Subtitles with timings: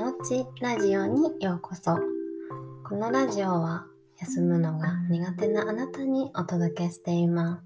[0.00, 1.94] 寝落ちラジオにようこそ。
[2.88, 3.84] このラジオは
[4.18, 7.62] 休むのが苦手なあなたにお届けしています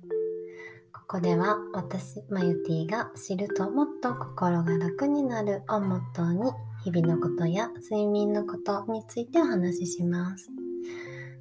[0.93, 6.51] ここでは私マユティが知るともっと心が楽になるをモットーに
[6.83, 10.51] 日々のことや睡眠のことについてお話しします。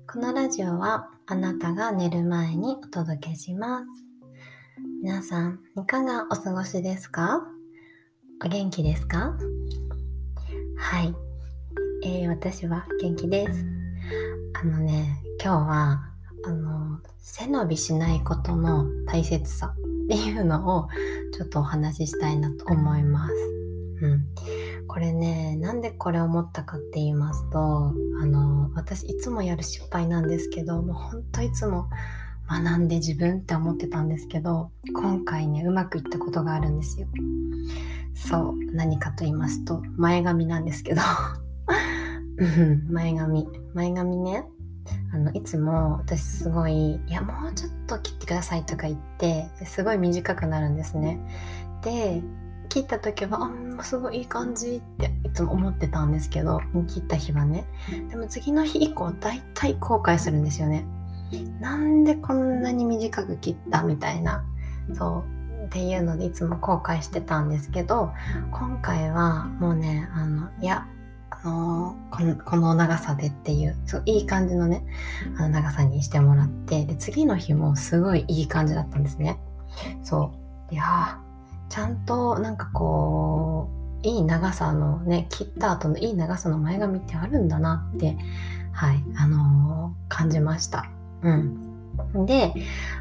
[0.08, 3.86] このラジオはあなたが寝る前にお届けします。
[5.02, 7.42] 皆さんいかがお過ごしですか？
[8.46, 9.36] お元気ですか？
[10.94, 11.16] はい、
[12.04, 13.66] えー、私は元気です。
[14.54, 16.06] あのね、今日は、
[16.46, 20.88] あの、背伸びしないことの大切さっていうのを
[21.36, 23.34] ちょっとお話ししたいなと思います。
[24.04, 24.26] うん。
[24.88, 27.92] これね、なんでこれ思ったかって言いますと、
[28.22, 31.90] あの、私いつもやる失敗なんですけど、もうほんといつも
[32.48, 37.08] 学んで自分って思ってたんですけど、今回ね、うまくいったことがあるんですよ。
[38.14, 41.02] そう何かと言いますと前髪なんですけど。
[42.90, 43.48] 前髪。
[43.74, 44.46] 前髪ね。
[45.14, 51.20] あのいつも私すごい「いやもうちょっと切ってください」とか言ってすごい短くなるんですね。
[51.84, 52.22] で
[52.70, 57.66] 切った時は「あすごいいい感じ」っていつも思ってたんですけど切った日はね。
[58.10, 60.86] でも次の日以降大体後悔するんですよね。
[61.60, 64.44] なんでこんなに短く切ったみたいな。
[64.94, 65.33] そう。
[65.74, 68.14] っていうのでいつも後悔してたんですけど
[68.52, 70.86] 今回はもうねあのいや
[71.32, 74.86] あのこのこの長さでっていうそういい感じのね
[75.36, 79.40] あの長さにしてもらってで次の日もすごいいい感じだったんですね。
[80.04, 80.32] そ
[80.70, 80.74] う。
[80.74, 81.20] いや
[81.70, 83.68] ちゃんとなんかこ
[84.04, 88.16] ういい長さのね切った後のいい長さの前髪ってあるんだなって
[88.74, 90.86] はいあのー、感じました。
[91.24, 91.73] うん。
[92.26, 92.54] で、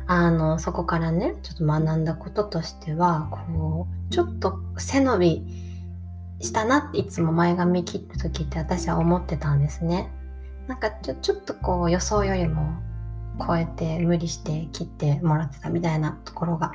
[0.07, 5.62] あの、そこからね、ちょっと学んだこととしては、こう、ちょっと背伸び
[6.41, 10.11] したなっていつも前髪切った時って私は思ってたんですね。
[10.67, 12.75] なんかちょちょっとこう予想よりも
[13.47, 16.73] 超えて無理して切ってもらってたみたいなところが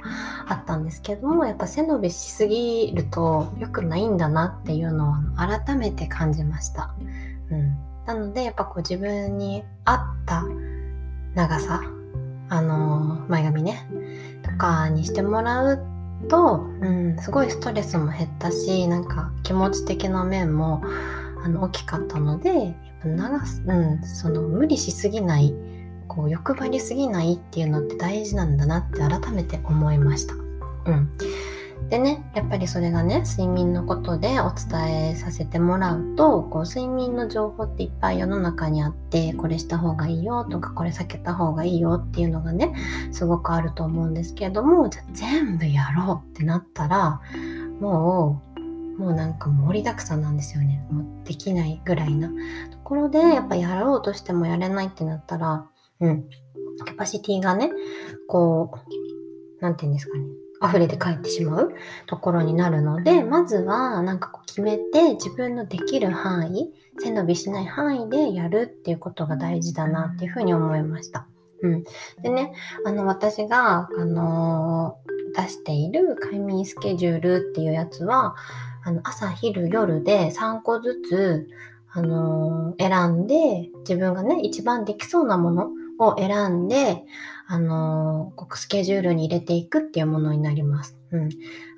[0.48, 6.96] あったんですけどもやっぱ背伸びしすぎると良くないんだなっていうのを改めて感じました。
[7.50, 10.44] うん、なのでやっぱこう自分に合った
[11.36, 11.82] 長さ
[12.50, 13.88] あの前髪ね
[14.44, 15.80] とかにしてもらう
[16.30, 20.84] と、うん、すごいストレスも減ったしなんか気持ち的な面も
[21.44, 25.54] あの大きかったのでやっぱ長す、うん、その無理しすぎない
[26.08, 30.34] こう欲張りすぎないっていうのって大事なんだなって改めて思いました。
[30.34, 31.10] うん、
[31.90, 42.74] でね、やっぱりそれがね、睡眠のことでお伝えさせてもらうと、こう、睡眠の情報っていっぱい世の中にあって、これした方がいいよとか、これ避けた方がいいよっていうのがね、
[43.12, 47.22] すごくあると思うんですけれども、じゃあ全部やろうってなったら、
[47.80, 50.86] もう、もうなんか盛りだくさんなんですよね。
[50.92, 52.34] もうできないぐらいなと
[52.84, 55.66] ころで、やっぱやろうとしてもやれないってなったら、
[56.02, 56.24] うん、
[56.86, 57.72] キャパシティがね、
[58.28, 60.26] こう、なんて言うんですかね。
[60.64, 61.74] 溢れて帰ってしまう
[62.08, 71.28] ところになるので、まずはなんかこう決めて自分のできる範囲、背伸びしない範囲でやるっていうことが大事だなっていうふうに思いました。
[71.62, 71.84] うん。
[72.22, 72.54] でね、
[72.86, 78.36] あの私が、あのー、出している快眠スケジュールっていうやつは、
[78.84, 81.48] あの朝、昼、夜で3個ずつ、
[81.92, 85.70] あのー、選んで、自分がね、一番できそうなもの
[86.00, 87.04] を選んで、
[87.48, 90.98] あのー、スケジュールに入れていくっていうものになります。
[91.12, 91.30] うん。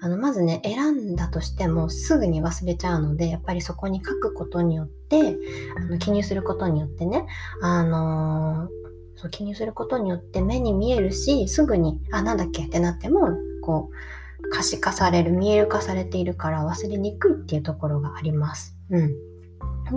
[0.01, 5.37] あの、まずね、選んだとしてもすぐに忘れちゃうので、やっぱりそこに書くことによって、
[5.77, 7.27] あの記入することによってね、
[7.61, 8.69] あのー、
[9.15, 12.65] そう記入することによって目に見えるし、すぐに、あ、なんだっけ？
[12.65, 13.29] ってなっても、
[13.61, 18.75] こう、可視化される、見える化されているから忘れにくいっていうところがあります。
[18.89, 19.13] うん。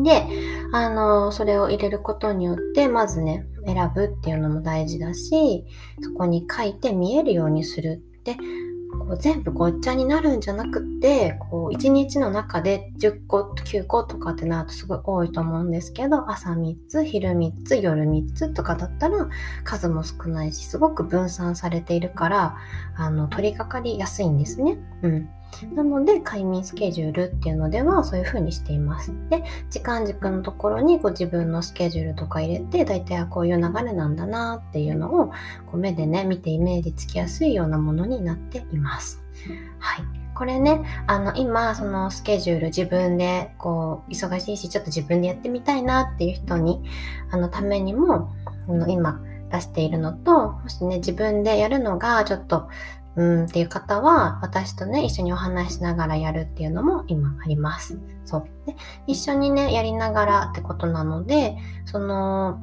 [0.03, 0.25] で、
[0.73, 5.65] あの、それを入れることによって、まずね、選ぶっていうのも大事だし、
[6.01, 8.03] そこに書いて見えるようにする。
[8.25, 8.37] で、
[8.99, 19.29] こう全部ごっちゃになるんじゃなくって、こう、1日の中で10個、9個とかってなるとすごい多いと思うんですけど、朝3つ、昼3つ、夜3つとかだったら
[19.65, 22.57] 数も少ないし、すごく分散されているから、
[22.97, 24.79] あの、取り掛かりやすいんですね。
[25.03, 25.29] うん。
[25.75, 29.13] なので、快眠スケジュールっていうのではそういう風にしています。
[29.31, 35.33] で、時間軸のところにご自分のスケジュールとか入れて、大体こういう流れなんだなっていうのをこ
[35.75, 39.23] う目でね、見てイメージつきやすいようなものになっています。
[39.79, 40.05] はい。
[40.35, 46.83] これね、あの、今、そのスケジュール自分で、こう、忙しいし、ちょっと自分でやってみたいなっていう人に、
[47.31, 48.33] あの、ためにも、
[48.67, 49.21] あの、今、
[49.53, 52.69] 出しているのと、もしね、自分でやるのがちょっと
[53.17, 57.99] うんっていう方は、私とね、一緒にお話しながらやるっていうのも今あります。
[58.25, 58.45] そう。
[58.67, 58.75] で、
[59.07, 62.61] 一緒にね、やりながらってことなので、その、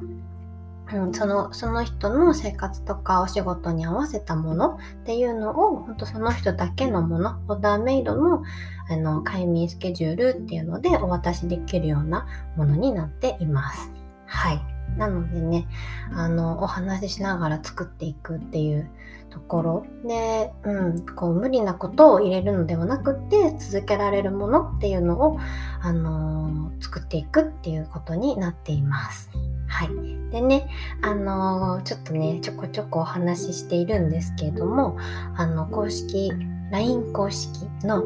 [0.92, 8.42] うん、そのその人の生活とかお仕事に合わせたものっていうのを本当その人だけのものオーダーメイドの
[8.88, 12.26] あの快眠スケジュールっていうのでお渡しできるような
[12.56, 13.90] ものになっています。
[14.26, 14.69] はい。
[14.96, 15.66] なのでね、
[16.12, 18.90] あの、お話ししながら作っていくっていう
[19.30, 25.38] ところで、うん、こう無理なことを入れるのではなくて続けられるものっていうのを、
[25.80, 29.30] あのー、作っていくっていうことになっています。
[29.68, 29.90] はい。
[30.30, 30.68] でね、
[31.02, 34.96] あのー、ちょっとね、ちょこちょこお話ししているんですけれども、
[35.36, 36.32] あの、公式、
[36.70, 38.02] LINE 公式の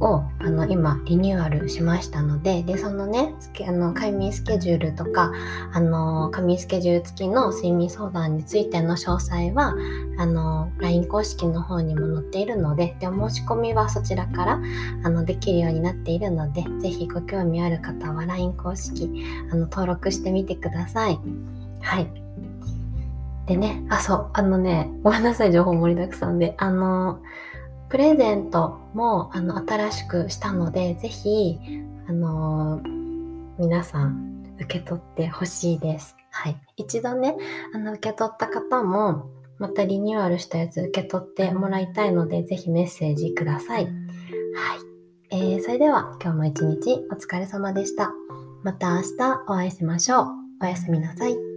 [0.00, 3.34] をあの今リニューアルしましたのででそのね
[3.66, 5.32] あの快眠スケジュールとか
[5.72, 9.74] あの仮眠スケジュール付きの睡眠相談についての詳細は
[10.18, 14.60] あの LINE 公式の方にも載っているのででお申し込みはそちらから
[15.04, 21.18] あのできるようになっているので是非ご興味ある方は LINE 公式あの登録してみてください。
[21.82, 22.30] はい
[23.50, 26.54] でね、あ、そう、あのね、ごめんなさい、情報盛りだくさんで。
[26.58, 27.18] あの、
[27.90, 31.58] プレゼントもあの新しくしたので、ぜひ、
[32.08, 32.80] あの、
[33.58, 36.16] 皆さん受け取ってほしいです。
[36.30, 36.56] はい。
[36.76, 37.36] 一度ね、
[37.74, 39.26] あの、受け取った方も、
[39.58, 43.84] またリニューアルしたやつ受け取ってもらいたいので、ぜひメッセージください。
[43.84, 43.92] はい。
[45.32, 48.12] えー、それでは今日も一日お疲れ様でした。
[48.62, 50.26] また明日お会いしましょう。
[50.62, 51.49] おやすみなさい。